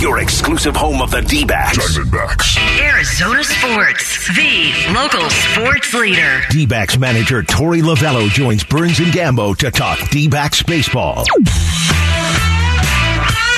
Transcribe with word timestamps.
your 0.00 0.20
exclusive 0.20 0.76
home 0.76 1.02
of 1.02 1.10
the 1.10 1.20
D-backs. 1.22 1.78
Diamondbacks. 1.78 2.56
Arizona 2.80 3.42
Sports, 3.42 4.28
the 4.36 4.92
local 4.94 5.28
sports 5.28 5.92
leader. 5.94 6.40
D-backs 6.50 6.98
manager 6.98 7.42
Torey 7.42 7.82
Lovullo 7.82 8.28
joins 8.28 8.62
Burns 8.64 9.00
and 9.00 9.08
Gambo 9.08 9.56
to 9.56 9.70
talk 9.70 9.98
D-backs 10.10 10.62
baseball. 10.62 11.24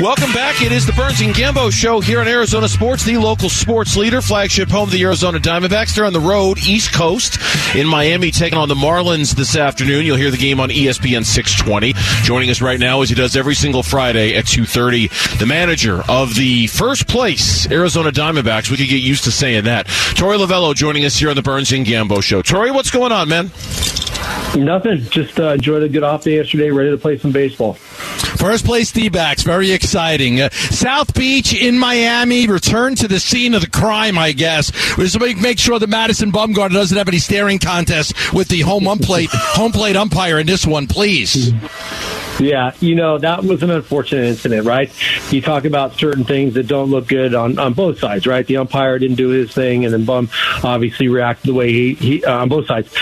Welcome 0.00 0.32
back. 0.32 0.62
It 0.62 0.72
is 0.72 0.86
the 0.86 0.94
Burns 0.94 1.20
and 1.20 1.34
Gambo 1.34 1.70
show 1.70 2.00
here 2.00 2.20
on 2.20 2.26
Arizona 2.26 2.70
Sports, 2.70 3.04
the 3.04 3.18
local 3.18 3.50
sports 3.50 3.98
leader, 3.98 4.22
flagship 4.22 4.70
home 4.70 4.84
of 4.84 4.92
the 4.92 5.02
Arizona 5.02 5.38
Diamondbacks. 5.38 5.94
They're 5.94 6.06
on 6.06 6.14
the 6.14 6.20
road, 6.20 6.58
East 6.66 6.94
Coast, 6.94 7.36
in 7.76 7.86
Miami, 7.86 8.30
taking 8.30 8.58
on 8.58 8.70
the 8.70 8.74
Marlins 8.74 9.34
this 9.34 9.56
afternoon. 9.56 10.06
You'll 10.06 10.16
hear 10.16 10.30
the 10.30 10.38
game 10.38 10.58
on 10.58 10.70
ESPN 10.70 11.26
620. 11.26 11.92
Joining 12.22 12.48
us 12.48 12.62
right 12.62 12.80
now, 12.80 13.02
as 13.02 13.10
he 13.10 13.14
does 13.14 13.36
every 13.36 13.54
single 13.54 13.82
Friday 13.82 14.34
at 14.36 14.46
2.30, 14.46 15.38
the 15.38 15.44
manager 15.44 16.02
of 16.08 16.34
the 16.34 16.66
first 16.68 17.06
place 17.06 17.70
Arizona 17.70 18.10
Diamondbacks. 18.10 18.70
We 18.70 18.78
could 18.78 18.88
get 18.88 19.02
used 19.02 19.24
to 19.24 19.30
saying 19.30 19.64
that. 19.64 19.86
Torey 19.86 20.38
Lovullo 20.38 20.74
joining 20.74 21.04
us 21.04 21.18
here 21.18 21.28
on 21.28 21.36
the 21.36 21.42
Burns 21.42 21.72
and 21.72 21.84
Gambo 21.84 22.22
show. 22.22 22.40
Torey, 22.40 22.72
what's 22.74 22.90
going 22.90 23.12
on, 23.12 23.28
man? 23.28 23.50
Nothing. 24.56 25.02
Just 25.10 25.38
uh, 25.38 25.50
enjoyed 25.50 25.82
a 25.82 25.90
good 25.90 26.04
off 26.04 26.24
day 26.24 26.36
yesterday. 26.36 26.70
Ready 26.70 26.90
to 26.90 26.96
play 26.96 27.18
some 27.18 27.32
baseball. 27.32 27.76
First 28.36 28.64
place 28.64 28.90
D 28.92 29.08
backs, 29.08 29.42
very 29.42 29.72
exciting. 29.72 30.40
Uh, 30.40 30.50
South 30.50 31.14
Beach 31.14 31.54
in 31.54 31.78
Miami, 31.78 32.46
return 32.46 32.94
to 32.96 33.08
the 33.08 33.20
scene 33.20 33.54
of 33.54 33.60
the 33.60 33.70
crime, 33.70 34.18
I 34.18 34.32
guess. 34.32 34.72
We 34.96 35.04
just 35.04 35.20
make, 35.20 35.58
sure 35.58 35.78
that 35.78 35.88
Madison 35.88 36.32
Bumgarner 36.32 36.72
doesn't 36.72 36.96
have 36.96 37.08
any 37.08 37.18
staring 37.18 37.58
contests 37.58 38.32
with 38.32 38.48
the 38.48 38.60
home 38.60 38.86
plate 38.98 39.28
home 39.32 39.72
plate 39.72 39.96
umpire 39.96 40.38
in 40.38 40.46
this 40.46 40.66
one, 40.66 40.86
please. 40.86 41.52
Yeah, 42.40 42.72
you 42.80 42.94
know, 42.94 43.18
that 43.18 43.44
was 43.44 43.62
an 43.62 43.70
unfortunate 43.70 44.24
incident, 44.24 44.66
right? 44.66 44.90
You 45.30 45.42
talk 45.42 45.66
about 45.66 45.94
certain 45.94 46.24
things 46.24 46.54
that 46.54 46.66
don't 46.66 46.88
look 46.88 47.06
good 47.06 47.34
on, 47.34 47.58
on 47.58 47.74
both 47.74 47.98
sides, 47.98 48.26
right? 48.26 48.46
The 48.46 48.56
umpire 48.56 48.98
didn't 48.98 49.16
do 49.16 49.28
his 49.28 49.52
thing, 49.52 49.84
and 49.84 49.92
then 49.92 50.06
Bum 50.06 50.30
obviously 50.64 51.08
reacted 51.08 51.50
the 51.50 51.54
way 51.54 51.70
he, 51.70 51.94
he 51.94 52.24
uh, 52.24 52.38
on 52.38 52.48
both 52.48 52.66
sides. 52.66 52.94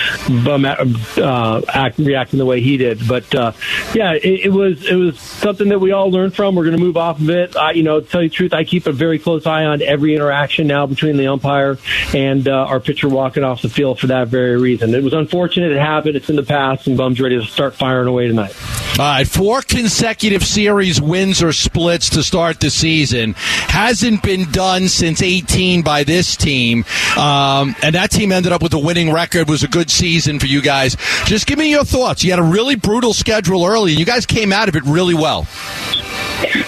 Bum 0.44 0.64
uh, 0.64 1.62
act, 1.68 1.98
reacting 1.98 2.38
the 2.38 2.46
way 2.46 2.60
he 2.60 2.76
did. 2.76 3.06
But, 3.06 3.32
uh, 3.32 3.52
yeah, 3.94 4.14
it, 4.14 4.46
it 4.46 4.52
was 4.52 4.84
it 4.86 4.96
was 4.96 5.20
something 5.20 5.68
that 5.68 5.78
we 5.78 5.92
all 5.92 6.10
learned 6.10 6.34
from. 6.34 6.56
We're 6.56 6.64
going 6.64 6.76
to 6.76 6.82
move 6.82 6.96
off 6.96 7.20
of 7.20 7.30
it. 7.30 7.56
I, 7.56 7.72
you 7.72 7.84
know, 7.84 8.00
to 8.00 8.06
tell 8.06 8.22
you 8.22 8.28
the 8.28 8.34
truth, 8.34 8.52
I 8.52 8.64
keep 8.64 8.86
a 8.86 8.92
very 8.92 9.20
close 9.20 9.46
eye 9.46 9.64
on 9.64 9.82
every 9.82 10.16
interaction 10.16 10.66
now 10.66 10.86
between 10.86 11.16
the 11.16 11.28
umpire 11.28 11.78
and 12.12 12.48
uh, 12.48 12.52
our 12.52 12.80
pitcher 12.80 13.08
walking 13.08 13.44
off 13.44 13.62
the 13.62 13.68
field 13.68 14.00
for 14.00 14.08
that 14.08 14.28
very 14.28 14.56
reason. 14.56 14.94
It 14.94 15.04
was 15.04 15.12
unfortunate. 15.12 15.70
It 15.70 15.78
happened. 15.78 16.16
It's 16.16 16.28
in 16.28 16.36
the 16.36 16.42
past, 16.42 16.88
and 16.88 16.96
Bum's 16.96 17.20
ready 17.20 17.38
to 17.38 17.46
start 17.46 17.76
firing 17.76 18.08
away 18.08 18.26
tonight. 18.26 18.56
All 18.92 19.04
right, 19.04 19.28
four 19.28 19.62
consecutive 19.62 20.44
series 20.44 21.00
wins 21.00 21.40
or 21.40 21.52
splits 21.52 22.10
to 22.10 22.22
start 22.24 22.58
the 22.58 22.68
season 22.68 23.34
hasn't 23.36 24.24
been 24.24 24.50
done 24.50 24.88
since 24.88 25.22
18 25.22 25.82
by 25.82 26.02
this 26.02 26.36
team, 26.36 26.84
um, 27.16 27.76
and 27.82 27.94
that 27.94 28.10
team 28.10 28.32
ended 28.32 28.50
up 28.50 28.60
with 28.60 28.74
a 28.74 28.78
winning 28.78 29.12
record. 29.12 29.48
Was 29.48 29.62
a 29.62 29.68
good 29.68 29.88
season 29.88 30.40
for 30.40 30.46
you 30.46 30.60
guys. 30.60 30.96
Just 31.26 31.46
give 31.46 31.60
me 31.60 31.70
your 31.70 31.84
thoughts. 31.84 32.24
You 32.24 32.30
had 32.32 32.40
a 32.40 32.42
really 32.42 32.74
brutal 32.74 33.14
schedule 33.14 33.64
early, 33.64 33.92
and 33.92 34.00
you 34.00 34.06
guys 34.06 34.26
came 34.26 34.52
out 34.52 34.68
of 34.68 34.74
it 34.74 34.82
really 34.84 35.14
well. 35.14 35.46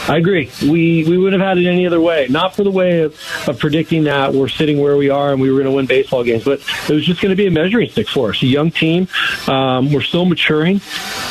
I 0.09 0.17
agree. 0.17 0.51
We 0.63 1.05
we 1.05 1.19
wouldn't 1.19 1.41
have 1.41 1.49
had 1.49 1.59
it 1.59 1.69
any 1.69 1.87
other 1.87 2.01
way. 2.01 2.27
Not 2.29 2.55
for 2.55 2.65
the 2.65 2.71
way 2.71 3.01
of, 3.01 3.19
of 3.47 3.59
predicting 3.59 4.05
that 4.05 4.33
we're 4.33 4.49
sitting 4.49 4.81
where 4.81 4.97
we 4.97 5.11
are 5.11 5.33
and 5.33 5.41
we 5.41 5.51
were 5.51 5.57
going 5.57 5.71
to 5.71 5.77
win 5.77 5.87
baseball 5.87 6.25
games, 6.25 6.45
but 6.45 6.61
it 6.89 6.95
was 6.95 7.05
just 7.05 7.21
going 7.21 7.31
to 7.31 7.37
be 7.37 7.47
a 7.47 7.51
measuring 7.51 7.91
stick 7.91 8.09
for 8.09 8.31
us. 8.31 8.43
A 8.43 8.47
young 8.47 8.71
team. 8.71 9.09
Um, 9.47 9.93
we're 9.93 10.03
still 10.03 10.25
maturing, 10.25 10.81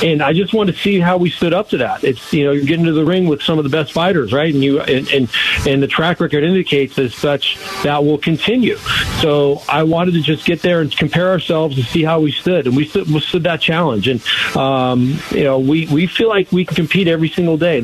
and 0.03 0.21
I 0.21 0.33
just 0.33 0.53
wanted 0.53 0.75
to 0.75 0.79
see 0.79 0.99
how 0.99 1.17
we 1.17 1.29
stood 1.29 1.53
up 1.53 1.69
to 1.69 1.77
that. 1.77 2.03
It's 2.03 2.33
you 2.33 2.45
know 2.45 2.51
you're 2.51 2.65
getting 2.65 2.85
to 2.85 2.93
the 2.93 3.05
ring 3.05 3.27
with 3.27 3.41
some 3.41 3.57
of 3.57 3.63
the 3.63 3.69
best 3.69 3.93
fighters, 3.93 4.33
right? 4.33 4.53
And 4.53 4.63
you 4.63 4.81
and 4.81 5.07
and, 5.09 5.29
and 5.67 5.83
the 5.83 5.87
track 5.87 6.19
record 6.19 6.43
indicates 6.43 6.97
as 6.99 7.15
such 7.15 7.57
that 7.83 8.03
will 8.03 8.17
continue. 8.17 8.77
So 9.21 9.61
I 9.67 9.83
wanted 9.83 10.13
to 10.13 10.21
just 10.21 10.45
get 10.45 10.61
there 10.61 10.81
and 10.81 10.95
compare 10.95 11.29
ourselves 11.29 11.77
and 11.77 11.85
see 11.85 12.03
how 12.03 12.19
we 12.19 12.31
stood, 12.31 12.67
and 12.67 12.75
we 12.75 12.85
stood, 12.85 13.09
we 13.09 13.19
stood 13.19 13.43
that 13.43 13.61
challenge. 13.61 14.07
And 14.07 14.21
um, 14.55 15.19
you 15.31 15.43
know 15.43 15.59
we 15.59 15.87
we 15.87 16.07
feel 16.07 16.29
like 16.29 16.51
we 16.51 16.65
can 16.65 16.75
compete 16.75 17.07
every 17.07 17.29
single 17.29 17.57
day. 17.57 17.79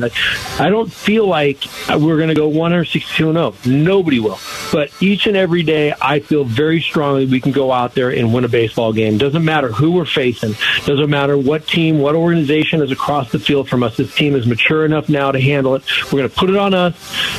I 0.58 0.65
don't 0.70 0.92
feel 0.92 1.26
like 1.26 1.64
we're 1.88 2.16
going 2.16 2.28
to 2.28 2.34
go 2.34 2.48
162 2.48 3.32
0. 3.32 3.54
Nobody 3.66 4.20
will. 4.20 4.38
But 4.72 4.90
each 5.00 5.26
and 5.26 5.36
every 5.36 5.62
day, 5.62 5.94
I 6.00 6.20
feel 6.20 6.44
very 6.44 6.80
strongly 6.80 7.26
we 7.26 7.40
can 7.40 7.52
go 7.52 7.72
out 7.72 7.94
there 7.94 8.10
and 8.10 8.32
win 8.32 8.44
a 8.44 8.48
baseball 8.48 8.92
game. 8.92 9.18
Doesn't 9.18 9.44
matter 9.44 9.70
who 9.70 9.92
we're 9.92 10.04
facing. 10.04 10.54
Doesn't 10.84 11.10
matter 11.10 11.36
what 11.36 11.66
team, 11.66 11.98
what 11.98 12.14
organization 12.14 12.82
is 12.82 12.90
across 12.90 13.30
the 13.32 13.38
field 13.38 13.68
from 13.68 13.82
us. 13.82 13.96
This 13.96 14.14
team 14.14 14.34
is 14.34 14.46
mature 14.46 14.84
enough 14.84 15.08
now 15.08 15.30
to 15.32 15.40
handle 15.40 15.74
it. 15.74 15.82
We're 16.06 16.18
going 16.18 16.30
to 16.30 16.34
put 16.34 16.50
it 16.50 16.56
on 16.56 16.74
us. 16.74 16.94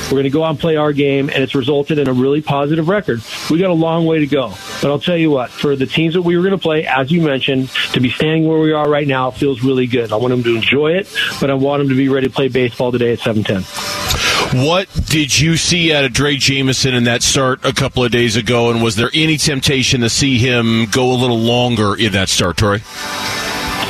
We're 0.06 0.12
going 0.12 0.24
to 0.24 0.30
go 0.30 0.44
out 0.44 0.52
and 0.52 0.60
play 0.60 0.76
our 0.76 0.94
game, 0.94 1.30
and 1.30 1.44
it's 1.44 1.56
resulted 1.56 2.00
in 2.00 2.08
a 2.08 2.14
really 2.14 2.42
positive 2.42 2.88
record. 2.88 3.22
We 3.50 3.60
got 3.60 3.70
a 3.70 3.74
long 3.74 4.06
way 4.06 4.20
to 4.20 4.28
go. 4.28 4.54
But 4.82 4.92
I'll 4.92 5.00
tell 5.00 5.18
you 5.18 5.32
what, 5.32 5.50
for 5.50 5.76
the 5.76 5.86
teams 5.86 6.14
that 6.14 6.22
we 6.22 6.38
were 6.38 6.44
going 6.44 6.58
to 6.58 6.62
play, 6.62 6.86
as 6.86 7.12
you 7.12 7.22
mentioned, 7.22 7.70
to 7.94 8.00
be 8.00 8.10
standing 8.10 8.48
where 8.48 8.60
we 8.60 8.74
are 8.74 8.90
right 8.90 9.08
now 9.08 9.32
feels 9.32 9.64
really 9.64 9.88
good. 9.88 10.12
I 10.14 10.16
want 10.16 10.32
them 10.32 10.44
to 10.44 10.56
enjoy 10.56 10.94
it, 10.94 11.14
but 11.42 11.50
I 11.50 11.56
want 11.56 11.82
them 11.82 11.90
to 11.90 11.96
be 11.96 12.10
ready 12.10 12.28
to 12.28 12.34
play 12.34 12.48
baseball 12.48 12.92
today 12.92 13.17
at 13.18 13.24
710. 13.24 14.66
What 14.66 14.88
did 15.06 15.38
you 15.38 15.58
see 15.58 15.94
out 15.94 16.06
of 16.06 16.14
Drey 16.14 16.38
Jameson 16.38 16.94
in 16.94 17.04
that 17.06 17.24
start 17.24 17.64
a 17.66 17.74
couple 17.74 18.04
of 18.04 18.12
days 18.12 18.36
ago, 18.36 18.70
and 18.70 18.82
was 18.82 18.96
there 18.96 19.10
any 19.14 19.38
temptation 19.38 20.02
to 20.02 20.10
see 20.10 20.38
him 20.38 20.86
go 20.92 21.12
a 21.12 21.18
little 21.18 21.40
longer 21.40 21.96
in 21.96 22.14
that 22.14 22.30
start, 22.30 22.58
Torey? 22.58 22.82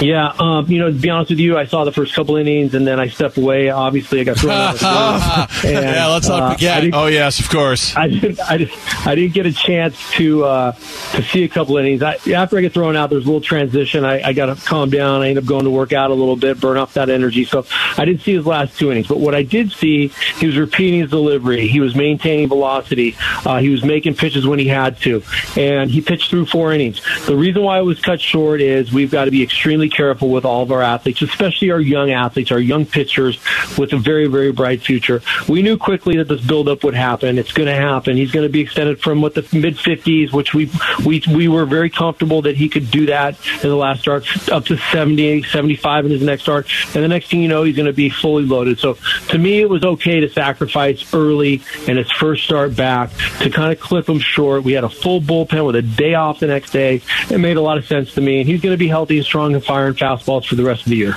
Yeah, 0.02 0.31
um, 0.40 0.68
you 0.69 0.78
know, 0.78 0.91
to 0.91 0.97
be 0.97 1.09
honest 1.09 1.31
with 1.31 1.40
you, 1.40 1.58
I 1.58 1.66
saw 1.66 1.84
the 1.84 1.91
first 1.91 2.13
couple 2.13 2.35
innings 2.35 2.75
and 2.75 2.85
then 2.85 3.00
I 3.00 3.08
stepped 3.08 3.38
away. 3.38 3.69
Obviously, 3.69 4.22
I 4.22 4.25
got 4.25 4.38
thrown 4.38 4.53
out. 4.53 4.75
Of 4.75 4.84
and, 5.66 5.74
yeah, 5.74 6.06
let's 6.08 6.28
not 6.28 6.44
uh, 6.44 6.53
forget. 6.53 6.94
oh 6.94 7.08
yes, 7.08 7.40
of 7.40 7.50
course. 7.50 7.96
I 7.96 8.07
didn't, 8.07 8.40
I 8.41 8.57
didn't, 8.57 9.07
I 9.07 9.16
didn't 9.16 9.34
get 9.34 9.47
a 9.47 9.52
chance 9.52 9.97
to 10.12 10.46
uh, 10.46 10.72
to 10.74 11.24
see 11.24 11.44
a 11.44 11.47
couple 11.47 11.78
innings. 11.78 12.03
I, 12.03 12.18
after 12.31 12.59
I 12.59 12.62
get 12.62 12.74
thrown 12.74 12.96
out, 12.96 13.09
there's 13.09 13.24
a 13.24 13.25
little 13.25 13.41
transition. 13.41 14.06
I, 14.06 14.22
I 14.22 14.34
got 14.34 14.56
to 14.56 14.66
calm 14.68 14.91
down. 14.91 15.24
I 15.24 15.30
end 15.30 15.40
up 15.40 15.46
going 15.46 15.63
to 15.63 15.72
work 15.72 15.94
out 15.94 16.12
a 16.12 16.13
little 16.13 16.36
bit, 16.36 16.59
burn 16.59 16.78
off 16.78 16.94
that 16.94 17.09
energy. 17.09 17.46
So 17.46 17.66
I 17.97 18.06
didn't 18.06 18.22
see 18.22 18.36
his 18.36 18.46
last 18.46 18.78
two 18.78 18.91
innings. 18.91 19.07
But 19.07 19.19
what 19.19 19.34
I 19.34 19.41
did 19.41 19.72
see, 19.72 20.09
he 20.38 20.46
was 20.46 20.57
repeating 20.57 21.00
his 21.00 21.09
delivery. 21.09 21.68
He 21.68 21.80
was 21.80 21.96
maintaining 21.96 22.50
velocity. 22.50 23.16
Uh, 23.44 23.59
he 23.59 23.69
was 23.69 23.84
making 23.84 24.13
pitches 24.13 24.46
when 24.46 24.59
he 24.59 24.68
had 24.68 25.00
to, 25.02 25.24
and 25.56 25.90
he 25.90 26.02
pitched 26.02 26.30
through 26.30 26.46
four 26.46 26.72
innings. 26.72 27.02
The 27.25 27.36
reason 27.36 27.63
why 27.63 27.80
it 27.80 27.84
was 27.84 28.00
cut 28.00 28.22
short 28.22 28.62
is 28.62 28.94
we've 28.94 29.12
got 29.12 29.25
to 29.25 29.31
be 29.31 29.41
extremely 29.41 29.87
careful 29.90 30.30
with 30.30 30.46
all 30.46 30.64
of 30.64 30.72
our 30.72 30.81
athletes, 30.81 31.22
especially 31.22 31.72
our 31.72 31.80
young 31.80 32.12
athletes, 32.12 32.52
our 32.52 32.59
young 32.59 32.86
pitchers 32.86 33.40
with 33.78 33.94
a 33.94 33.98
very, 33.98 34.28
very 34.28 34.52
bright 34.52 34.81
future. 34.81 35.22
We 35.48 35.62
knew 35.62 35.78
quickly 35.78 36.18
that 36.18 36.28
this 36.28 36.42
buildup 36.42 36.84
would 36.84 36.96
happen. 36.96 37.38
It's 37.38 37.52
going 37.52 37.68
to 37.68 37.75
happen. 37.75 38.18
He's 38.18 38.31
going 38.31 38.46
to 38.46 38.52
be 38.52 38.62
extended 38.62 39.02
from 39.02 39.22
what 39.22 39.36
the 39.36 39.48
mid 39.53 39.75
50s, 39.75 40.31
which 40.31 40.53
we 40.53 40.72
we 41.06 41.24
we 41.34 41.48
were 41.48 41.66
very 41.66 41.90
comfortable 41.90 42.42
that 42.44 42.56
he 42.56 42.70
could 42.70 42.92
do 42.92 43.08
that 43.08 43.38
in 43.64 43.70
the 43.70 43.75
last 43.75 44.02
start, 44.02 44.25
up 44.50 44.66
to 44.66 44.78
70, 44.78 45.44
75 45.44 46.06
in 46.06 46.12
his 46.12 46.22
next 46.22 46.44
start. 46.44 46.68
And 46.94 47.04
the 47.04 47.08
next 47.08 47.30
thing 47.30 47.42
you 47.42 47.48
know, 47.48 47.64
he's 47.64 47.75
going 47.75 47.88
to 47.88 47.94
be 47.94 48.09
fully 48.09 48.46
loaded. 48.46 48.80
So 48.80 48.98
to 49.30 49.38
me, 49.38 49.59
it 49.59 49.69
was 49.69 49.84
okay 49.84 50.19
to 50.19 50.30
sacrifice 50.30 51.14
early 51.14 51.62
in 51.88 51.98
his 51.98 52.12
first 52.12 52.44
start 52.44 52.75
back 52.75 53.12
to 53.40 53.50
kind 53.50 53.72
of 53.72 53.80
clip 53.80 54.08
him 54.08 54.19
short. 54.19 54.64
We 54.64 54.74
had 54.74 54.84
a 54.84 54.90
full 54.90 55.22
bullpen 55.22 55.66
with 55.66 55.75
a 55.75 55.81
day 55.81 56.14
off 56.14 56.40
the 56.40 56.48
next 56.48 56.72
day. 56.72 57.02
It 57.30 57.40
made 57.40 57.58
a 57.58 57.62
lot 57.62 57.78
of 57.78 57.86
sense 57.86 58.14
to 58.16 58.22
me. 58.22 58.40
And 58.40 58.50
he's 58.50 58.62
going 58.62 58.74
to 58.74 58.78
be 58.78 58.88
healthy 58.88 59.18
and 59.18 59.25
strong 59.25 59.56
and 59.56 59.64
firing 59.78 59.94
fastballs 59.94 60.44
for 60.48 60.56
the 60.56 60.64
rest 60.64 60.82
of 60.82 60.90
the 60.90 60.96
year. 60.96 61.14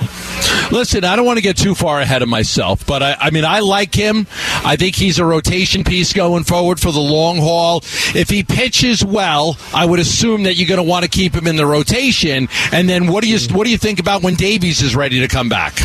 Listen, 0.71 1.03
I 1.03 1.15
don't 1.15 1.25
want 1.25 1.37
to 1.37 1.41
get 1.41 1.57
too 1.57 1.73
far 1.73 1.99
ahead 1.99 2.21
of 2.21 2.29
myself, 2.29 2.85
but 2.85 3.01
I, 3.01 3.15
I 3.19 3.29
mean, 3.31 3.43
I 3.43 3.59
like 3.59 3.95
him. 3.95 4.27
I 4.63 4.75
think 4.75 4.95
he's 4.95 5.17
a 5.17 5.25
rotation 5.25 5.83
piece 5.83 6.13
going 6.13 6.43
forward 6.43 6.79
for 6.79 6.91
the 6.91 6.99
long 6.99 7.37
haul. 7.37 7.79
If 8.13 8.29
he 8.29 8.43
pitches 8.43 9.03
well, 9.03 9.57
I 9.73 9.85
would 9.85 9.99
assume 9.99 10.43
that 10.43 10.57
you're 10.57 10.67
going 10.67 10.77
to 10.77 10.83
want 10.83 11.03
to 11.03 11.09
keep 11.09 11.33
him 11.33 11.47
in 11.47 11.55
the 11.55 11.65
rotation. 11.65 12.49
And 12.71 12.87
then, 12.87 13.07
what 13.07 13.23
do 13.23 13.29
you 13.29 13.39
what 13.53 13.65
do 13.65 13.71
you 13.71 13.79
think 13.79 13.99
about 13.99 14.21
when 14.21 14.35
Davies 14.35 14.83
is 14.83 14.95
ready 14.95 15.21
to 15.21 15.27
come 15.27 15.49
back? 15.49 15.79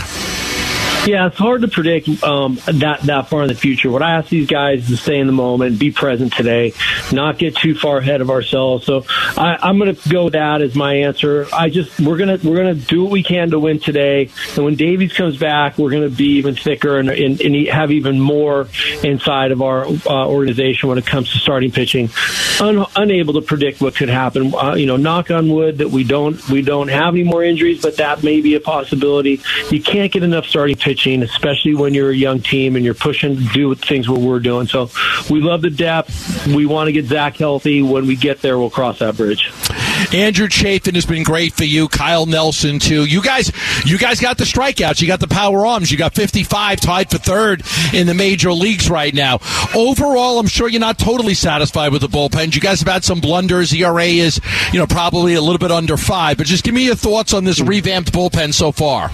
Yeah, 1.07 1.29
it's 1.29 1.37
hard 1.37 1.61
to 1.61 1.69
predict 1.69 2.09
um, 2.25 2.59
that 2.67 3.03
that 3.03 3.29
far 3.29 3.43
in 3.43 3.49
the 3.49 3.55
future. 3.55 3.93
What 3.93 4.03
I 4.03 4.17
ask 4.17 4.29
these 4.29 4.49
guys 4.49 4.83
is 4.83 4.89
to 4.89 4.97
stay 4.97 5.21
in 5.21 5.29
the 5.29 5.33
moment, 5.33 5.79
be 5.79 5.93
present 5.93 6.33
today, 6.33 6.73
not 7.13 7.39
get 7.39 7.55
too 7.55 7.77
far 7.77 7.99
ahead 7.99 8.21
of 8.21 8.29
ourselves. 8.29 8.85
So 8.87 9.05
I, 9.37 9.57
I'm 9.63 9.79
going 9.79 9.95
to 9.95 10.09
go 10.09 10.25
with 10.25 10.33
that 10.33 10.63
as 10.63 10.75
my 10.75 10.95
answer. 10.95 11.47
I 11.53 11.71
just 11.71 12.01
we're 12.01 12.17
gonna 12.17 12.41
we're 12.43 12.57
gonna 12.57 12.75
do 12.75 13.05
what 13.05 13.13
we 13.13 13.23
can 13.23 13.53
to 13.53 13.61
win 13.61 13.79
today, 13.79 14.31
and 14.57 14.65
when 14.65 14.75
Davies 14.75 15.13
comes 15.13 15.37
back, 15.37 15.79
we're 15.79 15.91
going 15.91 16.11
to 16.11 16.15
be 16.15 16.39
even 16.39 16.57
thicker 16.57 16.99
and, 16.99 17.09
and, 17.09 17.41
and 17.41 17.69
have 17.69 17.93
even 17.93 18.21
more 18.21 18.67
inside 19.05 19.53
of 19.53 19.63
our 19.63 19.87
uh, 19.87 20.27
organization 20.27 20.89
when 20.89 20.99
it 20.99 21.07
comes 21.07 21.31
to 21.31 21.39
starting 21.39 21.71
pitching. 21.71 22.11
Un, 22.61 22.85
unable 22.97 23.35
to 23.35 23.43
predict 23.43 23.81
what 23.81 23.95
could 23.95 24.09
happen. 24.09 24.53
Uh, 24.53 24.75
you 24.75 24.87
know, 24.87 24.97
knock 24.97 25.31
on 25.31 25.49
wood 25.51 25.79
that 25.79 25.91
we 25.91 26.03
don't 26.03 26.49
we 26.49 26.63
don't 26.63 26.89
have 26.89 27.15
any 27.15 27.23
more 27.23 27.45
injuries, 27.45 27.81
but 27.81 27.99
that 27.99 28.25
may 28.25 28.41
be 28.41 28.57
a 28.57 28.61
possibility. 28.61 29.41
You 29.71 29.81
can't 29.81 30.11
get 30.11 30.25
enough 30.25 30.47
starting 30.47 30.75
pitching 30.75 30.96
pitching, 30.97 31.23
especially 31.23 31.75
when 31.75 31.93
you're 31.95 32.11
a 32.11 32.17
young 32.17 32.41
team 32.41 32.75
and 32.77 32.85
you're 32.85 32.95
pushing 32.95 33.37
to 33.37 33.45
do 33.53 33.75
things 33.75 34.09
what 34.09 34.21
we're 34.21 34.41
doing. 34.41 34.67
So 34.67 34.91
we 35.29 35.41
love 35.41 35.63
the 35.63 35.71
depth. 35.71 36.47
We 36.47 36.65
want 36.67 36.89
to 36.89 36.93
get 36.93 37.07
Zach 37.07 37.37
healthy. 37.37 37.83
When 37.83 38.07
we 38.07 38.17
get 38.17 38.41
there, 38.41 38.59
we'll 38.59 38.71
cross 38.71 39.01
that 39.01 39.17
bridge. 39.17 39.53
Andrew 40.15 40.49
Chafin 40.49 40.95
has 40.95 41.07
been 41.07 41.23
great 41.23 41.53
for 41.53 41.65
you. 41.65 41.89
Kyle 41.89 42.27
Nelson 42.27 42.79
too. 42.79 43.05
You 43.05 43.23
guys, 43.23 43.53
you 43.85 43.99
guys 43.99 44.21
got 44.21 44.39
the 44.39 44.45
strikeouts. 44.45 45.01
You 45.01 45.07
got 45.07 45.21
the 45.21 45.29
power 45.29 45.67
arms. 45.67 45.91
You 45.91 45.99
got 45.99 46.15
55 46.15 46.81
tied 46.81 47.11
for 47.11 47.19
third 47.19 47.63
in 47.93 48.07
the 48.07 48.15
major 48.15 48.53
leagues 48.53 48.89
right 48.89 49.13
now. 49.13 49.41
Overall, 49.75 50.39
I'm 50.39 50.47
sure 50.47 50.69
you're 50.69 50.81
not 50.81 50.99
totally 50.99 51.35
satisfied 51.35 51.93
with 51.93 52.03
the 52.03 52.09
bullpen. 52.09 52.55
You 52.55 52.61
guys 52.61 52.81
have 52.81 52.93
had 52.93 53.05
some 53.05 53.21
blunders. 53.21 53.75
ERA 53.75 54.05
is, 54.05 54.41
you 54.73 54.79
know, 54.79 54.87
probably 54.87 55.35
a 55.35 55.41
little 55.41 55.59
bit 55.59 55.71
under 55.71 55.97
five. 55.97 56.39
But 56.39 56.47
just 56.47 56.65
give 56.65 56.75
me 56.75 56.87
your 56.87 56.95
thoughts 56.95 57.35
on 57.35 57.45
this 57.45 57.61
revamped 57.61 58.13
bullpen 58.13 58.55
so 58.55 58.73
far. 58.73 59.11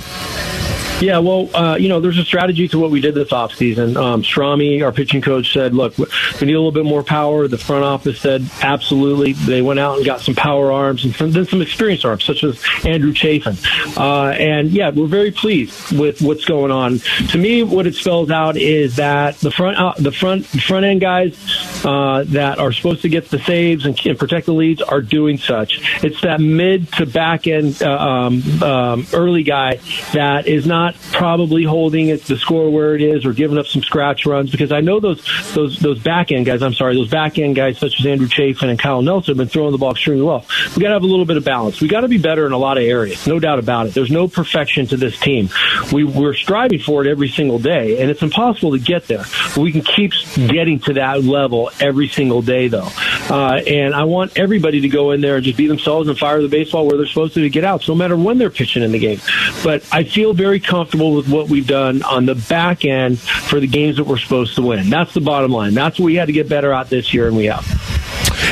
Yeah, 1.02 1.18
well, 1.18 1.50
uh, 1.52 1.74
you 1.74 1.88
know, 1.88 1.98
there's 1.98 2.18
a 2.18 2.24
strategy 2.24 2.68
to 2.68 2.78
what 2.78 2.92
we 2.92 3.00
did 3.00 3.16
this 3.16 3.30
offseason. 3.30 3.96
Um, 3.96 4.22
Stromy, 4.22 4.84
our 4.84 4.92
pitching 4.92 5.20
coach, 5.20 5.52
said, 5.52 5.74
look, 5.74 5.98
we 5.98 6.04
need 6.46 6.52
a 6.52 6.60
little 6.60 6.70
bit 6.70 6.84
more 6.84 7.02
power. 7.02 7.48
The 7.48 7.58
front 7.58 7.82
office 7.82 8.20
said, 8.20 8.48
absolutely. 8.60 9.32
They 9.32 9.62
went 9.62 9.80
out 9.80 9.96
and 9.96 10.06
got 10.06 10.20
some 10.20 10.36
power 10.36 10.70
arms 10.70 11.04
and 11.04 11.12
some, 11.12 11.32
then 11.32 11.44
some 11.44 11.60
experienced 11.60 12.04
arms, 12.04 12.22
such 12.22 12.44
as 12.44 12.62
Andrew 12.84 13.12
Chafin. 13.12 13.56
Uh, 13.96 14.28
and 14.28 14.70
yeah, 14.70 14.90
we're 14.90 15.08
very 15.08 15.32
pleased 15.32 15.90
with 15.98 16.22
what's 16.22 16.44
going 16.44 16.70
on. 16.70 17.00
To 17.30 17.38
me, 17.38 17.64
what 17.64 17.88
it 17.88 17.96
spells 17.96 18.30
out 18.30 18.56
is 18.56 18.94
that 18.94 19.38
the 19.38 19.50
front, 19.50 19.78
uh, 19.78 19.94
the 19.98 20.12
front, 20.12 20.46
front 20.46 20.86
end 20.86 21.00
guys 21.00 21.36
uh, 21.84 22.22
that 22.28 22.60
are 22.60 22.70
supposed 22.70 23.02
to 23.02 23.08
get 23.08 23.28
the 23.28 23.40
saves 23.40 23.86
and, 23.86 23.98
and, 24.06 24.16
protect 24.16 24.46
the 24.46 24.54
leads 24.54 24.80
are 24.80 25.02
doing 25.02 25.36
such. 25.36 25.80
It's 26.04 26.20
that 26.20 26.40
mid 26.40 26.92
to 26.92 27.06
back 27.06 27.48
end 27.48 27.82
uh, 27.82 27.90
um, 27.90 28.62
um, 28.62 29.06
early 29.12 29.42
guy 29.42 29.80
that 30.12 30.46
is 30.46 30.64
not 30.92 31.12
probably 31.12 31.64
holding 31.64 32.08
it 32.08 32.24
the 32.24 32.36
score 32.36 32.70
where 32.70 32.94
it 32.94 33.02
is 33.02 33.24
or 33.24 33.32
giving 33.32 33.58
up 33.58 33.66
some 33.66 33.82
scratch 33.82 34.26
runs 34.26 34.50
because 34.50 34.72
I 34.72 34.80
know 34.80 35.00
those 35.00 35.24
those 35.54 35.78
those 35.78 35.98
back 35.98 36.32
end 36.32 36.46
guys. 36.46 36.62
I'm 36.62 36.74
sorry, 36.74 36.94
those 36.94 37.08
back 37.08 37.38
end 37.38 37.56
guys 37.56 37.78
such 37.78 38.00
as 38.00 38.06
Andrew 38.06 38.28
Chafin 38.28 38.68
and 38.68 38.78
Kyle 38.78 39.02
Nelson 39.02 39.32
have 39.32 39.38
been 39.38 39.48
throwing 39.48 39.72
the 39.72 39.78
ball 39.78 39.92
extremely 39.92 40.24
well. 40.24 40.44
We 40.76 40.82
got 40.82 40.88
to 40.88 40.94
have 40.94 41.02
a 41.02 41.06
little 41.06 41.24
bit 41.24 41.36
of 41.36 41.44
balance. 41.44 41.80
We 41.80 41.88
got 41.88 42.00
to 42.00 42.08
be 42.08 42.18
better 42.18 42.46
in 42.46 42.52
a 42.52 42.58
lot 42.58 42.78
of 42.78 42.84
areas, 42.84 43.26
no 43.26 43.38
doubt 43.38 43.58
about 43.58 43.86
it. 43.86 43.94
There's 43.94 44.10
no 44.10 44.28
perfection 44.28 44.86
to 44.88 44.96
this 44.96 45.18
team. 45.18 45.48
We 45.92 46.04
we're 46.04 46.34
striving 46.34 46.80
for 46.80 47.04
it 47.04 47.10
every 47.10 47.28
single 47.28 47.58
day, 47.58 48.00
and 48.00 48.10
it's 48.10 48.22
impossible 48.22 48.72
to 48.72 48.78
get 48.78 49.06
there. 49.06 49.24
We 49.56 49.72
can 49.72 49.82
keep 49.82 50.12
getting 50.34 50.80
to 50.80 50.94
that 50.94 51.22
level 51.24 51.70
every 51.80 52.08
single 52.08 52.42
day, 52.42 52.68
though. 52.68 52.88
Uh, 53.30 53.60
and 53.66 53.94
I 53.94 54.04
want 54.04 54.38
everybody 54.38 54.80
to 54.80 54.88
go 54.88 55.12
in 55.12 55.20
there 55.20 55.36
and 55.36 55.44
just 55.44 55.56
be 55.56 55.66
themselves 55.66 56.08
and 56.08 56.18
fire 56.18 56.42
the 56.42 56.48
baseball 56.48 56.86
where 56.86 56.96
they're 56.96 57.06
supposed 57.06 57.34
to, 57.34 57.40
to 57.40 57.50
get 57.50 57.64
out, 57.64 57.82
so 57.82 57.92
no 57.92 57.98
matter 57.98 58.16
when 58.16 58.38
they're 58.38 58.50
pitching 58.50 58.82
in 58.82 58.92
the 58.92 58.98
game. 58.98 59.20
But 59.62 59.86
I 59.92 60.04
feel 60.04 60.32
very 60.32 60.60
comfortable 60.72 61.12
with 61.12 61.28
what 61.28 61.50
we've 61.50 61.66
done 61.66 62.02
on 62.02 62.24
the 62.24 62.34
back 62.34 62.86
end 62.86 63.20
for 63.20 63.60
the 63.60 63.66
games 63.66 63.98
that 63.98 64.04
we're 64.04 64.16
supposed 64.16 64.54
to 64.54 64.62
win. 64.62 64.88
That's 64.88 65.12
the 65.12 65.20
bottom 65.20 65.52
line. 65.52 65.74
That's 65.74 65.98
what 65.98 66.06
we 66.06 66.14
had 66.14 66.28
to 66.28 66.32
get 66.32 66.48
better 66.48 66.72
at 66.72 66.88
this 66.88 67.12
year, 67.12 67.26
and 67.26 67.36
we 67.36 67.44
have. 67.44 67.91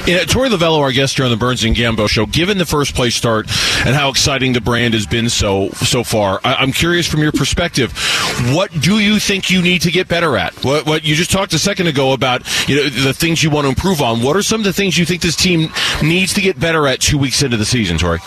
Yeah, 0.06 0.24
Torey 0.24 0.50
Lovullo, 0.50 0.80
our 0.80 0.92
guest 0.92 1.16
here 1.16 1.24
on 1.24 1.30
the 1.30 1.36
Burns 1.36 1.62
and 1.64 1.76
Gambo 1.76 2.08
show, 2.08 2.26
given 2.26 2.58
the 2.58 2.66
first 2.66 2.94
place 2.94 3.14
start 3.14 3.46
and 3.86 3.94
how 3.94 4.08
exciting 4.08 4.52
the 4.52 4.60
brand 4.60 4.94
has 4.94 5.06
been 5.06 5.28
so 5.28 5.70
so 5.70 6.02
far, 6.04 6.40
I, 6.42 6.62
am 6.62 6.72
curious 6.72 7.06
from 7.06 7.20
your 7.20 7.32
perspective, 7.32 7.92
what 8.54 8.72
do 8.80 8.98
you 8.98 9.18
think 9.18 9.50
you 9.50 9.62
need 9.62 9.82
to 9.82 9.90
get 9.90 10.08
better 10.08 10.36
at? 10.36 10.54
What, 10.64 10.86
what 10.86 11.04
you 11.04 11.14
just 11.14 11.30
talked 11.30 11.52
a 11.54 11.58
second 11.58 11.86
ago 11.86 12.12
about, 12.12 12.42
you 12.68 12.76
know, 12.76 12.88
the 12.88 13.14
things 13.14 13.42
you 13.42 13.50
want 13.50 13.66
to 13.66 13.68
improve 13.68 14.00
on. 14.00 14.22
What 14.22 14.36
are 14.36 14.42
some 14.42 14.60
of 14.60 14.64
the 14.64 14.72
things 14.72 14.96
you 14.98 15.04
think 15.04 15.22
this 15.22 15.36
team 15.36 15.70
needs 16.02 16.34
to 16.34 16.40
get 16.40 16.58
better 16.58 16.86
at 16.86 17.00
two 17.00 17.18
weeks 17.18 17.42
into 17.42 17.56
the 17.56 17.64
season, 17.66 17.96
Torey? 17.96 18.20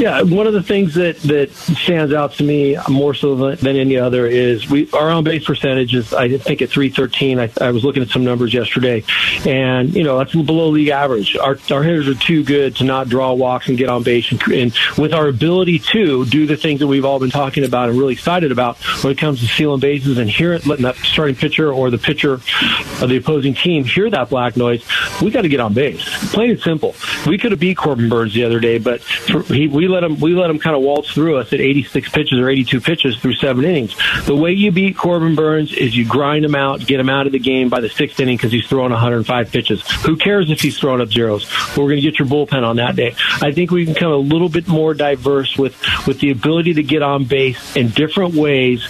Yeah, 0.00 0.22
one 0.22 0.46
of 0.46 0.52
the 0.54 0.62
things 0.62 0.94
that, 0.94 1.18
that 1.22 1.50
stands 1.52 2.12
out 2.12 2.32
to 2.34 2.44
me 2.44 2.76
more 2.88 3.14
so 3.14 3.34
than, 3.34 3.56
than 3.56 3.76
any 3.76 3.96
other 3.96 4.26
is 4.26 4.68
we 4.68 4.90
our 4.92 5.10
on 5.10 5.24
base 5.24 5.44
percentage 5.44 5.94
is 5.94 6.12
I 6.14 6.38
think 6.38 6.62
at 6.62 6.70
313. 6.70 7.38
I, 7.38 7.50
I 7.60 7.70
was 7.70 7.84
looking 7.84 8.02
at 8.02 8.08
some 8.08 8.24
numbers 8.24 8.54
yesterday, 8.54 9.04
and 9.46 9.94
you 9.94 10.02
know 10.02 10.18
that's 10.18 10.34
below 10.34 10.70
league 10.80 10.88
average. 10.88 11.36
Our 11.36 11.58
our 11.70 11.82
hitters 11.82 12.08
are 12.08 12.14
too 12.14 12.42
good 12.42 12.76
to 12.76 12.84
not 12.84 13.08
draw 13.08 13.32
walks 13.32 13.68
and 13.68 13.76
get 13.76 13.88
on 13.88 14.02
base, 14.02 14.30
and, 14.32 14.42
and 14.48 14.72
with 14.96 15.12
our 15.12 15.28
ability 15.28 15.78
to 15.78 16.24
do 16.26 16.46
the 16.46 16.56
things 16.56 16.80
that 16.80 16.86
we've 16.86 17.04
all 17.04 17.18
been 17.18 17.30
talking 17.30 17.64
about 17.64 17.88
and 17.88 17.98
really 17.98 18.14
excited 18.14 18.52
about 18.52 18.78
when 19.02 19.12
it 19.12 19.18
comes 19.18 19.40
to 19.40 19.46
stealing 19.46 19.80
bases 19.80 20.18
and 20.18 20.30
hearing 20.30 20.60
letting 20.66 20.84
that 20.84 20.96
starting 20.96 21.36
pitcher 21.36 21.72
or 21.72 21.90
the 21.90 21.98
pitcher 21.98 22.34
of 22.34 23.08
the 23.08 23.16
opposing 23.16 23.54
team 23.54 23.84
hear 23.84 24.08
that 24.10 24.30
black 24.30 24.56
noise, 24.56 24.84
we 25.22 25.30
got 25.30 25.42
to 25.42 25.48
get 25.48 25.60
on 25.60 25.74
base. 25.74 26.02
Plain 26.32 26.50
and 26.50 26.60
simple. 26.60 26.94
We 27.26 27.38
could 27.38 27.52
have 27.52 27.60
beat 27.60 27.76
Corbin 27.76 28.08
Burnes 28.08 28.34
the 28.34 28.44
other 28.44 28.60
day, 28.60 28.78
but 28.78 29.02
for, 29.02 29.42
he, 29.42 29.66
we 29.68 29.88
let 29.88 30.04
him 30.04 30.18
we 30.20 30.34
let 30.34 30.50
him 30.50 30.58
kind 30.58 30.76
of 30.76 30.82
waltz 30.82 31.12
through 31.12 31.36
us 31.36 31.52
at 31.52 31.60
86 31.60 32.08
pitches 32.10 32.38
or 32.38 32.48
82 32.48 32.80
pitches 32.80 33.18
through 33.18 33.34
seven 33.34 33.64
innings. 33.64 33.96
The 34.24 34.36
way 34.36 34.52
you 34.52 34.70
beat 34.70 34.96
Corbin 34.96 35.34
Burnes 35.34 35.72
is 35.72 35.96
you 35.96 36.06
grind 36.06 36.44
him 36.44 36.54
out, 36.54 36.86
get 36.86 37.00
him 37.00 37.08
out 37.08 37.26
of 37.26 37.32
the 37.32 37.38
game 37.38 37.68
by 37.68 37.80
the 37.80 37.88
sixth 37.88 38.18
inning 38.20 38.36
because 38.36 38.52
he's 38.52 38.66
throwing 38.66 38.92
105 38.92 39.52
pitches. 39.52 39.82
Who 40.02 40.16
cares 40.16 40.50
if 40.50 40.60
he's 40.70 40.78
throwing 40.78 41.00
up 41.00 41.10
zeros? 41.10 41.44
But 41.68 41.78
We're 41.78 41.90
going 41.90 42.02
to 42.02 42.10
get 42.10 42.18
your 42.18 42.28
bullpen 42.28 42.62
on 42.62 42.76
that 42.76 42.96
day. 42.96 43.14
I 43.40 43.52
think 43.52 43.70
we 43.70 43.84
can 43.84 43.94
become 43.94 44.12
a 44.12 44.16
little 44.16 44.48
bit 44.48 44.68
more 44.68 44.94
diverse 44.94 45.56
with 45.56 45.76
with 46.06 46.20
the 46.20 46.30
ability 46.30 46.74
to 46.74 46.82
get 46.82 47.02
on 47.02 47.24
base 47.24 47.76
in 47.76 47.88
different 47.88 48.34
ways 48.34 48.86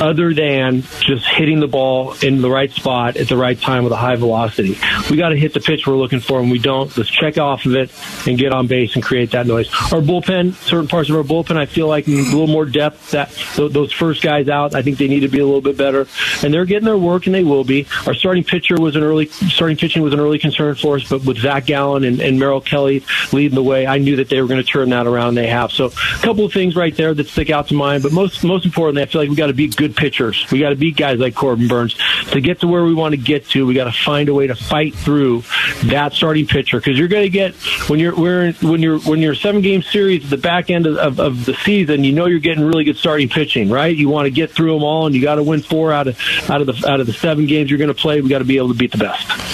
other 0.00 0.32
than 0.32 0.82
just 1.00 1.26
hitting 1.26 1.60
the 1.60 1.66
ball 1.66 2.14
in 2.22 2.40
the 2.40 2.50
right 2.50 2.70
spot 2.70 3.16
at 3.16 3.28
the 3.28 3.36
right 3.36 3.60
time 3.60 3.84
with 3.84 3.92
a 3.92 3.96
high 3.96 4.16
velocity. 4.16 4.78
We 5.10 5.16
got 5.16 5.30
to 5.30 5.36
hit 5.36 5.54
the 5.54 5.60
pitch 5.60 5.86
we're 5.86 5.96
looking 5.96 6.20
for, 6.20 6.40
and 6.40 6.50
we 6.50 6.58
don't. 6.58 6.96
Let's 6.96 7.10
check 7.10 7.38
off 7.38 7.66
of 7.66 7.74
it 7.74 7.90
and 8.26 8.38
get 8.38 8.52
on 8.52 8.66
base 8.66 8.94
and 8.94 9.02
create 9.02 9.32
that 9.32 9.46
noise. 9.46 9.68
Our 9.92 10.00
bullpen, 10.00 10.54
certain 10.54 10.88
parts 10.88 11.10
of 11.10 11.16
our 11.16 11.22
bullpen, 11.22 11.56
I 11.56 11.66
feel 11.66 11.88
like 11.88 12.06
a 12.06 12.10
little 12.10 12.46
more 12.46 12.64
depth. 12.64 13.10
That 13.10 13.30
those 13.56 13.92
first 13.92 14.22
guys 14.22 14.48
out, 14.48 14.74
I 14.74 14.82
think 14.82 14.98
they 14.98 15.08
need 15.08 15.20
to 15.20 15.28
be 15.28 15.40
a 15.40 15.44
little 15.44 15.60
bit 15.60 15.76
better, 15.76 16.06
and 16.42 16.52
they're 16.52 16.64
getting 16.64 16.84
their 16.84 16.98
work, 16.98 17.26
and 17.26 17.34
they 17.34 17.44
will 17.44 17.64
be. 17.64 17.86
Our 18.06 18.14
starting 18.14 18.44
pitcher 18.44 18.76
was 18.76 18.96
an 18.96 19.02
early 19.02 19.26
starting 19.26 19.76
pitching 19.76 20.02
was 20.02 20.12
an 20.12 20.20
early 20.20 20.38
concern 20.38 20.74
for 20.74 20.96
us, 20.96 20.97
but 21.04 21.24
with 21.24 21.38
Zach 21.38 21.66
Gallen 21.66 22.04
and, 22.04 22.20
and 22.20 22.38
Merrill 22.38 22.60
Kelly 22.60 23.04
leading 23.32 23.54
the 23.54 23.62
way, 23.62 23.86
I 23.86 23.98
knew 23.98 24.16
that 24.16 24.28
they 24.28 24.40
were 24.40 24.48
going 24.48 24.62
to 24.62 24.68
turn 24.68 24.90
that 24.90 25.06
around. 25.06 25.34
They 25.34 25.48
have. 25.48 25.72
So 25.72 25.86
a 25.86 26.22
couple 26.22 26.44
of 26.44 26.52
things 26.52 26.76
right 26.76 26.96
there 26.96 27.14
that 27.14 27.28
stick 27.28 27.50
out 27.50 27.68
to 27.68 27.74
mind, 27.74 28.02
but 28.02 28.12
most 28.12 28.42
most 28.44 28.64
importantly, 28.64 29.02
I 29.02 29.06
feel 29.06 29.20
like 29.20 29.30
we 29.30 29.36
got 29.36 29.48
to 29.48 29.52
be 29.52 29.68
good 29.68 29.96
pitchers. 29.96 30.46
We 30.50 30.60
got 30.60 30.70
to 30.70 30.76
beat 30.76 30.96
guys 30.96 31.18
like 31.18 31.34
Corbin 31.34 31.68
Burnes 31.68 31.96
to 32.30 32.40
get 32.40 32.60
to 32.60 32.68
where 32.68 32.84
we 32.84 32.94
want 32.94 33.12
to 33.12 33.16
get 33.16 33.46
to. 33.50 33.66
We 33.66 33.74
got 33.74 33.84
to 33.84 33.92
find 34.04 34.28
a 34.28 34.34
way 34.34 34.46
to 34.46 34.54
fight 34.54 34.94
through 34.94 35.42
that 35.84 36.12
starting 36.12 36.46
pitcher 36.46 36.78
because 36.78 36.98
you're 36.98 37.08
going 37.08 37.24
to 37.24 37.30
get 37.30 37.54
when 37.88 37.98
you're 37.98 38.14
when 38.14 38.82
you're 38.82 38.98
when 39.00 39.20
you're 39.20 39.32
a 39.32 39.36
seven 39.36 39.60
game 39.62 39.82
series 39.82 40.24
at 40.24 40.30
the 40.30 40.36
back 40.36 40.70
end 40.70 40.86
of, 40.86 40.96
of, 40.96 41.20
of, 41.20 41.44
the 41.44 41.54
season, 41.54 42.04
you 42.04 42.12
know 42.12 42.26
you're 42.26 42.38
getting 42.38 42.64
really 42.64 42.84
good 42.84 42.96
starting 42.96 43.28
pitching, 43.28 43.70
right? 43.70 43.96
You 43.96 44.08
want 44.08 44.26
to 44.26 44.30
get 44.30 44.50
through 44.50 44.74
them 44.74 44.82
all, 44.82 45.06
and 45.06 45.14
you 45.14 45.22
got 45.22 45.36
to 45.36 45.42
win 45.42 45.62
four 45.62 45.92
out 45.92 46.08
of 46.08 46.18
out 46.50 46.60
of 46.60 46.66
the 46.66 46.88
out 46.88 47.00
of 47.00 47.06
the 47.06 47.12
seven 47.12 47.46
games 47.46 47.70
you're 47.70 47.78
going 47.78 47.88
to 47.88 47.94
play. 47.94 48.20
We 48.20 48.28
got 48.28 48.38
to 48.38 48.44
be 48.44 48.56
able 48.56 48.68
to 48.68 48.74
beat 48.74 48.92
the 48.92 48.98
best. 48.98 49.47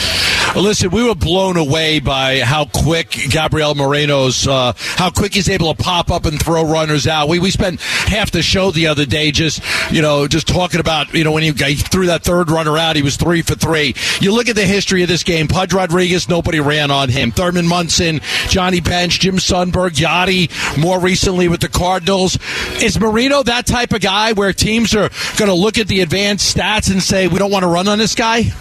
Listen, 0.56 0.90
we 0.90 1.02
were 1.02 1.16
blown 1.16 1.56
away 1.56 1.98
by 1.98 2.40
how 2.40 2.64
quick 2.64 3.10
Gabriel 3.10 3.74
Moreno's, 3.74 4.46
uh, 4.46 4.72
how 4.76 5.10
quick 5.10 5.34
he's 5.34 5.48
able 5.48 5.74
to 5.74 5.82
pop 5.82 6.12
up 6.12 6.26
and 6.26 6.40
throw 6.40 6.64
runners 6.64 7.08
out. 7.08 7.28
We 7.28 7.40
we 7.40 7.50
spent 7.50 7.80
half 7.80 8.30
the 8.30 8.40
show 8.40 8.70
the 8.70 8.86
other 8.86 9.04
day 9.04 9.32
just 9.32 9.60
you 9.92 10.00
know 10.00 10.28
just 10.28 10.46
talking 10.46 10.78
about 10.78 11.12
you 11.12 11.24
know 11.24 11.32
when 11.32 11.42
he, 11.42 11.50
he 11.50 11.74
threw 11.74 12.06
that 12.06 12.22
third 12.22 12.52
runner 12.52 12.78
out, 12.78 12.94
he 12.94 13.02
was 13.02 13.16
three 13.16 13.42
for 13.42 13.56
three. 13.56 13.96
You 14.20 14.32
look 14.32 14.48
at 14.48 14.54
the 14.54 14.64
history 14.64 15.02
of 15.02 15.08
this 15.08 15.24
game. 15.24 15.48
Pudge 15.48 15.74
Rodriguez, 15.74 16.28
nobody 16.28 16.60
ran 16.60 16.92
on 16.92 17.08
him. 17.08 17.32
Thurman 17.32 17.66
Munson, 17.66 18.20
Johnny 18.48 18.80
Bench, 18.80 19.18
Jim 19.18 19.36
Sundberg, 19.36 19.90
Yadi, 19.90 20.50
more 20.80 21.00
recently 21.00 21.48
with 21.48 21.62
the 21.62 21.68
Cardinals. 21.68 22.38
Is 22.80 22.98
Moreno 23.00 23.42
that 23.42 23.66
type 23.66 23.92
of 23.92 24.00
guy 24.00 24.32
where 24.32 24.52
teams 24.52 24.94
are 24.94 25.10
going 25.36 25.48
to 25.48 25.54
look 25.54 25.78
at 25.78 25.88
the 25.88 26.00
advanced 26.00 26.56
stats 26.56 26.92
and 26.92 27.02
say 27.02 27.26
we 27.26 27.40
don't 27.40 27.50
want 27.50 27.64
to 27.64 27.68
run 27.68 27.88
on 27.88 27.98
this 27.98 28.14
guy? 28.14 28.52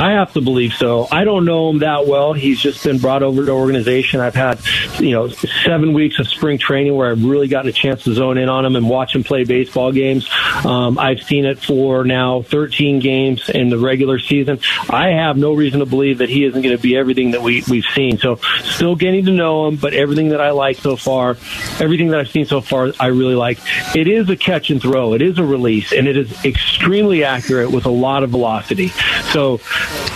I 0.00 0.12
have 0.12 0.32
to 0.32 0.40
believe 0.40 0.72
so. 0.72 1.06
I 1.12 1.24
don't 1.24 1.44
know 1.44 1.68
him 1.68 1.80
that 1.80 2.06
well. 2.06 2.32
He's 2.32 2.58
just 2.58 2.82
been 2.82 2.96
brought 2.96 3.22
over 3.22 3.44
to 3.44 3.52
organization. 3.52 4.20
I've 4.20 4.34
had, 4.34 4.58
you 4.98 5.10
know, 5.10 5.28
seven 5.28 5.92
weeks 5.92 6.18
of 6.18 6.26
spring 6.26 6.56
training 6.56 6.96
where 6.96 7.10
I've 7.10 7.22
really 7.22 7.48
gotten 7.48 7.68
a 7.68 7.72
chance 7.72 8.04
to 8.04 8.14
zone 8.14 8.38
in 8.38 8.48
on 8.48 8.64
him 8.64 8.76
and 8.76 8.88
watch 8.88 9.14
him 9.14 9.24
play 9.24 9.44
baseball 9.44 9.92
games. 9.92 10.26
Um, 10.64 10.98
I've 10.98 11.20
seen 11.20 11.44
it 11.44 11.62
for 11.62 12.02
now 12.04 12.40
13 12.40 13.00
games 13.00 13.50
in 13.50 13.68
the 13.68 13.76
regular 13.76 14.18
season. 14.18 14.60
I 14.88 15.08
have 15.08 15.36
no 15.36 15.52
reason 15.52 15.80
to 15.80 15.86
believe 15.86 16.18
that 16.18 16.30
he 16.30 16.46
isn't 16.46 16.62
going 16.62 16.74
to 16.74 16.82
be 16.82 16.96
everything 16.96 17.32
that 17.32 17.42
we, 17.42 17.62
we've 17.68 17.84
seen. 17.94 18.16
So 18.16 18.36
still 18.62 18.96
getting 18.96 19.26
to 19.26 19.32
know 19.32 19.68
him, 19.68 19.76
but 19.76 19.92
everything 19.92 20.30
that 20.30 20.40
I 20.40 20.52
like 20.52 20.78
so 20.78 20.96
far, 20.96 21.36
everything 21.78 22.08
that 22.08 22.20
I've 22.20 22.30
seen 22.30 22.46
so 22.46 22.62
far, 22.62 22.90
I 22.98 23.08
really 23.08 23.34
like. 23.34 23.58
It 23.94 24.08
is 24.08 24.30
a 24.30 24.36
catch 24.36 24.70
and 24.70 24.80
throw. 24.80 25.12
It 25.12 25.20
is 25.20 25.38
a 25.38 25.44
release 25.44 25.92
and 25.92 26.08
it 26.08 26.16
is 26.16 26.42
extremely 26.42 27.22
accurate 27.22 27.70
with 27.70 27.84
a 27.84 27.90
lot 27.90 28.22
of 28.22 28.30
velocity. 28.30 28.88
So 29.32 29.60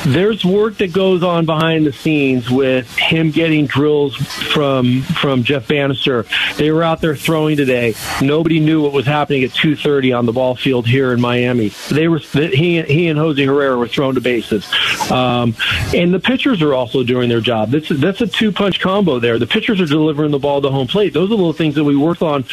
there's 0.07 0.45
work 0.45 0.76
that 0.78 0.93
goes 0.93 1.23
on 1.23 1.47
behind 1.47 1.87
the 1.87 1.93
scenes 1.93 2.50
with 2.50 2.90
him 2.97 3.31
getting 3.31 3.66
drills 3.66 4.16
from 4.16 5.02
from 5.02 5.45
Jeff 5.45 5.66
Banister. 5.69 6.26
They 6.57 6.71
were 6.71 6.83
out 6.83 7.00
there 7.00 7.16
throwing 7.16 7.57
today. 7.57 7.95
Nobody 8.21 8.61
knew 8.61 8.83
what 8.83 8.93
was 8.93 9.07
happening 9.07 9.45
at 9.45 9.50
2:30 9.50 10.12
on 10.12 10.26
the 10.26 10.33
ball 10.33 10.57
field 10.57 10.87
here 10.87 11.12
in 11.12 11.21
Miami. 11.21 11.71
They 11.90 12.09
were 12.09 12.19
he 12.19 12.83
he 12.83 13.09
and 13.09 13.19
Jose 13.19 13.43
Herrera 13.43 13.78
were 13.78 13.88
thrown 13.88 14.14
to 14.14 14.21
bases, 14.21 14.71
um, 15.11 15.54
and 15.95 16.12
the 16.12 16.21
pitchers 16.21 16.61
are 16.61 16.75
also 16.75 17.02
doing 17.02 17.28
their 17.28 17.40
job. 17.40 17.71
That's 17.71 17.88
that's 17.88 18.21
a 18.21 18.26
two 18.26 18.52
punch 18.52 18.81
combo 18.81 19.19
there. 19.19 19.38
The 19.38 19.47
pitchers 19.47 19.81
are 19.81 19.87
delivering 19.87 20.31
the 20.31 20.38
ball 20.38 20.61
to 20.61 20.71
home 20.71 20.87
plate. 20.87 21.14
Those 21.14 21.31
are 21.31 21.35
little 21.35 21.52
things 21.52 21.75
that 21.76 21.85
we 21.85 21.97
worked 21.97 22.23
on 22.23 22.45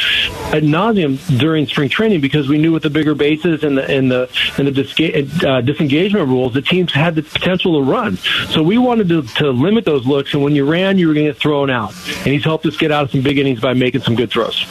ad 0.54 0.64
nauseum 0.64 1.20
during 1.38 1.68
spring 1.68 1.90
training 1.90 2.22
because 2.22 2.48
we 2.48 2.58
knew 2.58 2.72
with 2.72 2.84
the 2.84 2.90
bigger 2.90 3.16
bases 3.16 3.64
and 3.64 3.78
the 3.78 3.86
and 3.90 4.10
the 4.10 4.30
and 4.58 4.68
the 4.68 5.48
uh, 5.48 5.62
disengagement 5.62 6.28
rules, 6.28 6.54
the 6.54 6.62
teams 6.62 6.94
had 7.02 7.16
the 7.16 7.24
potential 7.24 7.84
to 7.84 7.90
run. 7.90 8.18
So 8.50 8.64
we 8.64 8.78
wanted 8.78 9.10
to, 9.10 9.24
to 9.38 9.52
limit 9.52 9.86
those 9.86 10.06
looks, 10.06 10.34
and 10.34 10.44
when 10.44 10.56
you 10.56 10.70
ran, 10.70 10.98
you 10.98 11.08
were 11.08 11.14
going 11.14 11.26
to 11.26 11.34
get 11.34 11.42
thrown 11.42 11.70
out. 11.70 11.94
And 12.18 12.28
he's 12.28 12.44
helped 12.44 12.66
us 12.66 12.78
get 12.78 12.92
out 12.92 13.06
of 13.06 13.12
some 13.12 13.22
big 13.22 13.38
innings 13.38 13.60
by 13.60 13.74
making 13.74 14.02
some 14.02 14.16
good 14.16 14.32
throws. 14.32 14.66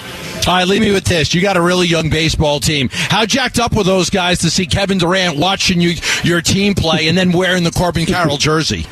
All 0.46 0.54
right, 0.54 0.66
leave 0.66 0.80
me 0.80 0.92
with 0.92 1.04
this. 1.04 1.34
You 1.34 1.42
got 1.42 1.56
a 1.56 1.62
really 1.62 1.86
young 1.86 2.08
baseball 2.08 2.60
team. 2.60 2.88
How 2.90 3.26
jacked 3.26 3.58
up 3.58 3.74
were 3.74 3.84
those 3.84 4.08
guys 4.08 4.38
to 4.40 4.50
see 4.50 4.66
Kevin 4.66 4.98
Durant 4.98 5.36
watching 5.36 5.80
you 5.80 5.94
your 6.22 6.40
team 6.40 6.74
play 6.74 7.08
and 7.08 7.18
then 7.18 7.32
wearing 7.32 7.64
the 7.64 7.70
Corbin 7.70 8.06
Carroll 8.06 8.38
jersey? 8.38 8.86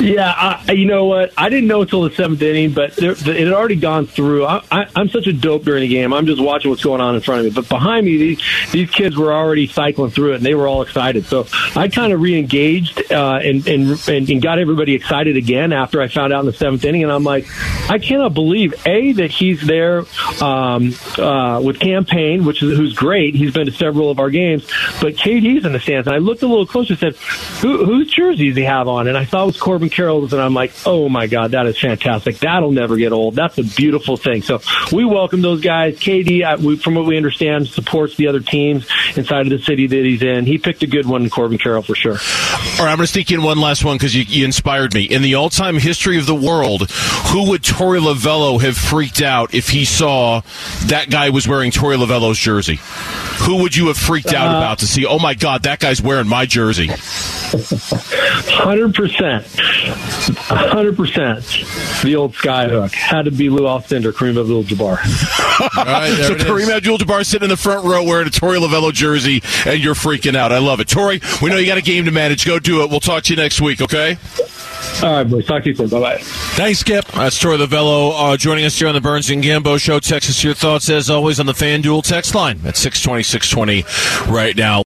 Yeah, 0.00 0.62
I, 0.68 0.72
you 0.72 0.86
know 0.86 1.06
what? 1.06 1.32
I 1.36 1.48
didn't 1.48 1.66
know 1.66 1.82
until 1.82 2.02
the 2.02 2.14
seventh 2.14 2.40
inning, 2.40 2.72
but 2.72 2.94
there, 2.94 3.12
it 3.12 3.26
had 3.26 3.52
already 3.52 3.74
gone 3.74 4.06
through. 4.06 4.46
I, 4.46 4.62
I'm 4.94 5.08
such 5.08 5.26
a 5.26 5.32
dope 5.32 5.64
during 5.64 5.80
the 5.80 5.88
game. 5.88 6.12
I'm 6.12 6.26
just 6.26 6.40
watching 6.40 6.70
what's 6.70 6.84
going 6.84 7.00
on 7.00 7.16
in 7.16 7.20
front 7.20 7.40
of 7.40 7.46
me. 7.46 7.50
But 7.50 7.68
behind 7.68 8.06
me, 8.06 8.16
these, 8.16 8.42
these 8.70 8.90
kids 8.90 9.16
were 9.16 9.32
already 9.32 9.66
cycling 9.66 10.12
through 10.12 10.34
it, 10.34 10.36
and 10.36 10.46
they 10.46 10.54
were 10.54 10.68
all 10.68 10.82
excited. 10.82 11.26
So 11.26 11.46
I 11.74 11.88
kind 11.88 12.12
of 12.12 12.20
re-engaged 12.20 13.10
uh, 13.10 13.40
and, 13.42 13.66
and, 13.66 14.08
and 14.08 14.42
got 14.42 14.60
everybody 14.60 14.94
excited 14.94 15.36
again 15.36 15.72
after 15.72 16.00
I 16.00 16.06
found 16.06 16.32
out 16.32 16.40
in 16.40 16.46
the 16.46 16.52
seventh 16.52 16.84
inning. 16.84 17.02
And 17.02 17.10
I'm 17.10 17.24
like, 17.24 17.46
I 17.90 17.98
cannot 17.98 18.34
believe 18.34 18.74
a 18.86 19.12
that 19.14 19.32
he's 19.32 19.66
there 19.66 20.04
um, 20.40 20.94
uh, 21.18 21.60
with 21.60 21.80
campaign, 21.80 22.44
which 22.44 22.62
is 22.62 22.76
who's 22.76 22.94
great. 22.94 23.34
He's 23.34 23.52
been 23.52 23.66
to 23.66 23.72
several 23.72 24.12
of 24.12 24.20
our 24.20 24.30
games, 24.30 24.64
but 25.00 25.14
KD's 25.14 25.64
in 25.64 25.72
the 25.72 25.80
stands. 25.80 26.06
And 26.06 26.14
I 26.14 26.18
looked 26.18 26.42
a 26.42 26.46
little 26.46 26.66
closer, 26.66 26.92
and 26.92 27.00
said, 27.00 27.16
Who, 27.62 27.84
whose 27.84 28.12
jersey 28.12 28.48
does 28.48 28.56
he 28.56 28.64
have 28.64 28.86
on? 28.86 29.08
And 29.08 29.18
I 29.18 29.24
saw 29.24 29.42
it 29.42 29.46
was 29.46 29.56
Corbin 29.58 29.87
Carroll's, 29.90 30.32
and 30.32 30.40
I'm 30.42 30.54
like, 30.54 30.72
oh 30.86 31.08
my 31.08 31.26
god, 31.26 31.52
that 31.52 31.66
is 31.66 31.78
fantastic. 31.78 32.38
That'll 32.38 32.72
never 32.72 32.96
get 32.96 33.12
old. 33.12 33.34
That's 33.34 33.58
a 33.58 33.62
beautiful 33.64 34.16
thing. 34.16 34.42
So 34.42 34.60
we 34.92 35.04
welcome 35.04 35.42
those 35.42 35.60
guys. 35.60 35.98
KD, 35.98 36.44
uh, 36.44 36.56
we, 36.60 36.76
from 36.76 36.94
what 36.94 37.06
we 37.06 37.16
understand, 37.16 37.68
supports 37.68 38.16
the 38.16 38.28
other 38.28 38.40
teams 38.40 38.86
inside 39.16 39.46
of 39.46 39.50
the 39.50 39.58
city 39.64 39.86
that 39.86 40.04
he's 40.04 40.22
in. 40.22 40.46
He 40.46 40.58
picked 40.58 40.82
a 40.82 40.86
good 40.86 41.06
one, 41.06 41.28
Corbin 41.30 41.58
Carroll, 41.58 41.82
for 41.82 41.94
sure. 41.94 42.12
All 42.12 42.84
right, 42.84 42.90
I'm 42.90 42.96
going 42.96 42.98
to 43.00 43.06
sneak 43.06 43.30
in 43.30 43.42
one 43.42 43.58
last 43.60 43.84
one 43.84 43.96
because 43.96 44.14
you, 44.14 44.22
you 44.22 44.44
inspired 44.44 44.94
me. 44.94 45.04
In 45.04 45.22
the 45.22 45.34
all-time 45.34 45.78
history 45.78 46.18
of 46.18 46.26
the 46.26 46.34
world, 46.34 46.90
who 46.90 47.48
would 47.50 47.62
Torey 47.62 48.00
Lovullo 48.00 48.60
have 48.60 48.76
freaked 48.76 49.20
out 49.22 49.54
if 49.54 49.68
he 49.68 49.84
saw 49.84 50.42
that 50.86 51.10
guy 51.10 51.30
was 51.30 51.46
wearing 51.48 51.70
Torey 51.70 51.96
Lovullo's 51.96 52.38
jersey? 52.38 52.78
Who 53.44 53.62
would 53.62 53.76
you 53.76 53.88
have 53.88 53.96
freaked 53.96 54.32
out 54.34 54.54
Uh, 54.54 54.58
about 54.58 54.78
to 54.80 54.86
see? 54.86 55.06
Oh 55.06 55.18
my 55.18 55.34
God, 55.34 55.62
that 55.64 55.78
guy's 55.80 56.00
wearing 56.02 56.28
my 56.28 56.46
jersey. 56.46 56.90
Hundred 57.48 58.94
percent, 58.94 59.46
hundred 60.36 60.96
percent. 60.96 61.44
The 62.02 62.14
old 62.16 62.34
skyhook 62.34 62.92
had 62.92 63.24
to 63.24 63.30
be 63.30 63.48
Lou 63.48 63.62
Alcindor, 63.62 64.12
Kareem 64.12 64.38
Abdul-Jabbar. 64.38 65.78
All 65.78 65.84
right, 65.84 66.10
there 66.10 66.24
so 66.24 66.32
it 66.34 66.40
is. 66.40 66.44
Kareem 66.46 66.76
Abdul-Jabbar 66.76 67.24
sitting 67.24 67.46
in 67.46 67.50
the 67.50 67.56
front 67.56 67.86
row 67.86 68.04
wearing 68.04 68.26
a 68.26 68.30
Torey 68.30 68.58
Lovullo 68.58 68.92
jersey, 68.92 69.42
and 69.64 69.82
you're 69.82 69.94
freaking 69.94 70.36
out. 70.36 70.52
I 70.52 70.58
love 70.58 70.80
it. 70.80 70.88
Torey. 70.88 71.22
we 71.40 71.48
know 71.48 71.56
you 71.56 71.66
got 71.66 71.78
a 71.78 71.82
game 71.82 72.04
to 72.04 72.10
manage. 72.10 72.44
Go 72.46 72.58
do 72.58 72.82
it. 72.82 72.90
We'll 72.90 73.00
talk 73.00 73.22
to 73.24 73.32
you 73.32 73.36
next 73.36 73.60
week, 73.62 73.80
okay? 73.80 74.18
All 75.02 75.12
right, 75.12 75.24
boys. 75.24 75.46
Talk 75.46 75.62
to 75.62 75.70
you 75.70 75.74
soon. 75.74 75.88
Bye 75.88 76.00
bye. 76.00 76.18
Thanks, 76.18 76.80
Skip. 76.80 77.06
That's 77.06 77.42
Torey 77.42 77.64
Lovullo 77.64 78.12
uh, 78.32 78.36
joining 78.36 78.64
us 78.64 78.78
here 78.78 78.88
on 78.88 78.94
the 78.94 79.00
Burns 79.00 79.30
and 79.30 79.42
Gambo 79.42 79.80
Show. 79.80 80.00
Text 80.00 80.28
us 80.28 80.44
your 80.44 80.54
thoughts, 80.54 80.90
as 80.90 81.08
always, 81.08 81.40
on 81.40 81.46
the 81.46 81.52
FanDuel 81.52 82.02
text 82.02 82.34
line 82.34 82.60
at 82.66 82.76
620, 82.76 83.22
620 83.22 84.30
right 84.32 84.54
now. 84.56 84.82